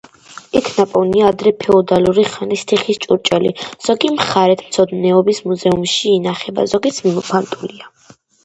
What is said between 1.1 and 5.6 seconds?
ადრე ფეოდალური ხანის თიხის ჭურჭელი, ზოგი მხარეთმცოდნეობის